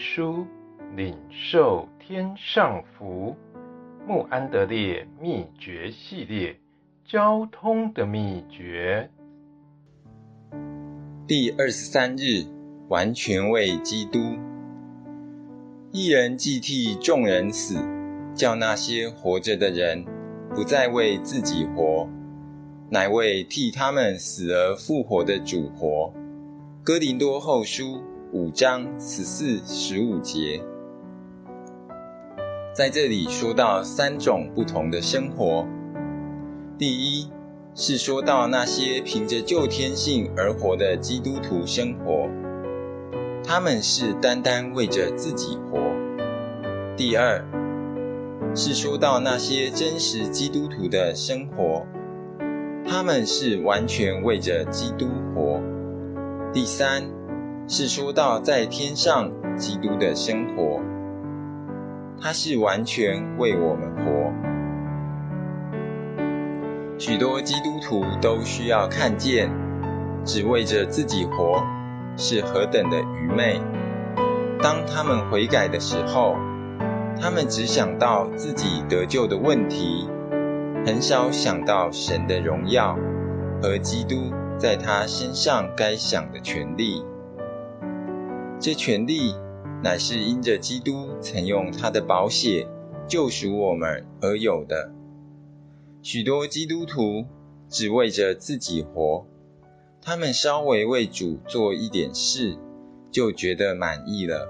[0.00, 0.46] 书，
[0.96, 3.36] 领受天上福。
[4.08, 6.58] 穆安德烈秘诀系列，
[7.04, 9.10] 交通的秘诀。
[11.28, 12.46] 第二十三日，
[12.88, 14.18] 完全为基督。
[15.92, 17.76] 一人既替众人死，
[18.34, 20.06] 叫那些活着的人
[20.54, 22.08] 不再为自己活，
[22.88, 26.12] 乃为替他们死而复活的主活。
[26.82, 30.62] 哥林多后书五章十四、十五节。
[32.72, 35.66] 在这里说到三种不同的生活。
[36.78, 37.28] 第一
[37.74, 42.28] 是说到那些凭着旧天性而活的基督徒生活，
[43.42, 45.80] 他们是单单为着自己活。
[46.96, 47.44] 第二
[48.54, 51.84] 是说到那些真实基督徒的生活，
[52.86, 55.60] 他们是完全为着基督活。
[56.52, 57.02] 第三
[57.72, 60.80] 是说到在天上基督的生活。
[62.20, 64.32] 他是完全为我们活。
[66.98, 69.52] 许多基督徒都需要看见，
[70.24, 71.62] 只为着自己活
[72.16, 73.60] 是何等的愚昧。
[74.60, 76.34] 当他们悔改的时候，
[77.20, 80.08] 他们只想到自己得救的问题，
[80.84, 82.98] 很少想到神的荣耀
[83.62, 87.04] 和基督在他身上该享的权利。
[88.60, 89.34] 这权利。
[89.82, 92.68] 乃是因着基督曾用他的宝血
[93.08, 94.92] 救赎我们而有的。
[96.02, 97.24] 许多基督徒
[97.70, 99.24] 只为着自己活，
[100.02, 102.58] 他们稍微为主做一点事，
[103.10, 104.48] 就觉得满意了。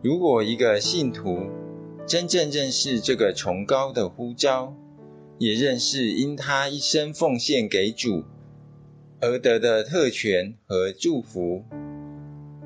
[0.00, 1.48] 如果一个信徒
[2.06, 4.76] 真正认识这个崇高的呼召，
[5.38, 8.22] 也认识因他一生奉献给主
[9.20, 11.64] 而得的特权和祝福，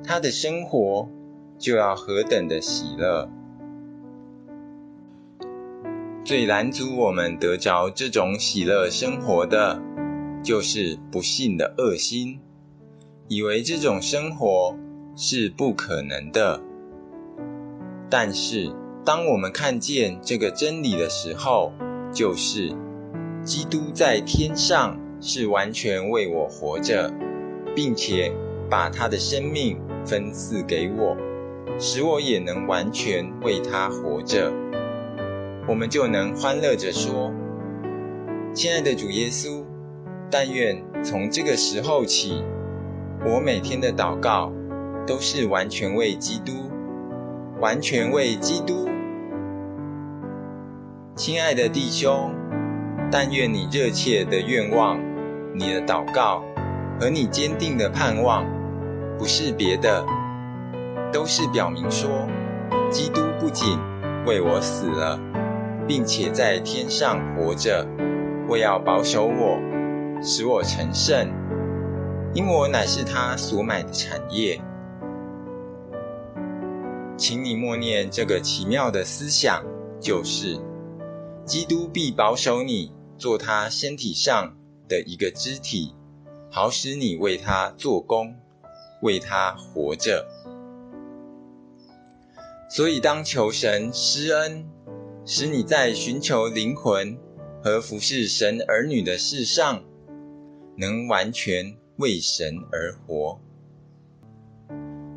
[0.07, 1.09] 他的生活
[1.59, 3.29] 就要何等的喜乐！
[6.23, 9.81] 最拦阻我们得着这种喜乐生活的，
[10.41, 12.39] 就是不信的恶心，
[13.27, 14.77] 以为这种生活
[15.17, 16.61] 是不可能的。
[18.09, 21.73] 但是，当我们看见这个真理的时候，
[22.13, 22.73] 就是
[23.43, 27.13] 基督在天上是完全为我活着，
[27.75, 28.31] 并且
[28.69, 31.17] 把他的生命分赐给我，
[31.77, 34.53] 使我也能完全为他活着。
[35.67, 37.33] 我们就能欢乐着说
[38.55, 39.65] ：“亲爱的主耶稣，
[40.31, 42.41] 但愿从这个时候起，
[43.25, 44.53] 我每天的祷告
[45.05, 46.53] 都是完全为基督，
[47.59, 48.87] 完全为基督。”
[51.17, 52.33] 亲爱的弟兄，
[53.11, 54.97] 但愿你热切的愿望、
[55.53, 56.43] 你的祷告
[56.97, 58.45] 和你坚定的盼望，
[59.17, 60.05] 不是别的，
[61.11, 62.27] 都是表明说，
[62.91, 63.77] 基督不仅
[64.25, 65.19] 为我死了，
[65.87, 67.87] 并且在天上活着，
[68.47, 69.59] 为要保守我，
[70.21, 71.31] 使我成圣，
[72.33, 74.61] 因我乃是他所买的产业。
[77.17, 79.63] 请你默念这个奇妙的思想，
[79.99, 80.59] 就是。
[81.45, 84.53] 基督必保守你，做他身体上
[84.89, 85.95] 的一个肢体，
[86.51, 88.35] 好使你为他做工，
[89.01, 90.27] 为他活着。
[92.69, 94.65] 所以，当求神施恩，
[95.25, 97.17] 使你在寻求灵魂
[97.63, 99.83] 和服侍神儿女的事上，
[100.75, 103.39] 能完全为神而活。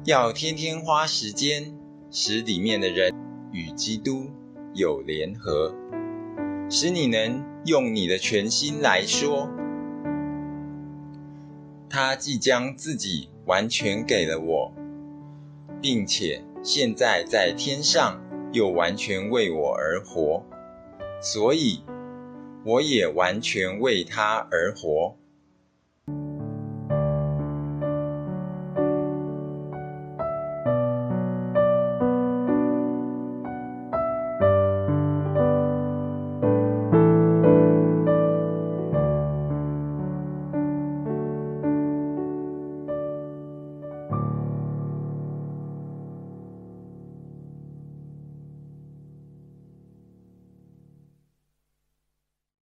[0.04, 1.76] 要天天花时间，
[2.10, 3.12] 使里面的人
[3.52, 4.30] 与基督
[4.74, 5.74] 有联合。
[6.70, 9.50] 使你能用你的全心来说，
[11.90, 14.72] 他即将自己完全给了我，
[15.82, 20.44] 并且现在在天上又完全为我而活，
[21.20, 21.82] 所以
[22.64, 25.16] 我也完全为他而活。